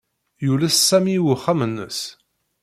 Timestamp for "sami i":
0.87-1.21